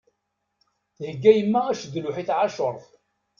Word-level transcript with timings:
Theyya 0.97 1.31
yemma 1.37 1.61
acedluḥ 1.71 2.15
i 2.17 2.23
tɛacuṛt. 2.29 2.85